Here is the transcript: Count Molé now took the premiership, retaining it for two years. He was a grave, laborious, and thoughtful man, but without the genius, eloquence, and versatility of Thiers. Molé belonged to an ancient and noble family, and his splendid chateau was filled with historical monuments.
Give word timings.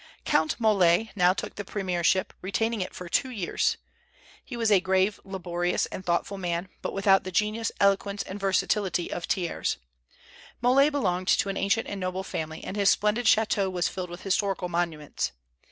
Count 0.25 0.57
Molé 0.59 1.11
now 1.15 1.31
took 1.31 1.53
the 1.53 1.63
premiership, 1.63 2.33
retaining 2.41 2.81
it 2.81 2.95
for 2.95 3.07
two 3.07 3.29
years. 3.29 3.77
He 4.43 4.57
was 4.57 4.71
a 4.71 4.79
grave, 4.79 5.19
laborious, 5.23 5.85
and 5.85 6.03
thoughtful 6.03 6.39
man, 6.39 6.69
but 6.81 6.91
without 6.93 7.23
the 7.23 7.29
genius, 7.29 7.71
eloquence, 7.79 8.23
and 8.23 8.39
versatility 8.39 9.11
of 9.11 9.25
Thiers. 9.25 9.77
Molé 10.59 10.91
belonged 10.91 11.27
to 11.27 11.49
an 11.49 11.57
ancient 11.57 11.87
and 11.87 11.99
noble 11.99 12.23
family, 12.23 12.63
and 12.63 12.75
his 12.75 12.89
splendid 12.89 13.27
chateau 13.27 13.69
was 13.69 13.87
filled 13.89 14.09
with 14.09 14.23
historical 14.23 14.69
monuments. 14.69 15.33